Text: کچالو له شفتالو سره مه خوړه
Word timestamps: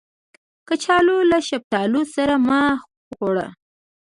کچالو 0.67 1.17
له 1.31 1.37
شفتالو 1.49 2.01
سره 2.15 2.35
مه 2.47 2.61
خوړه 3.13 3.47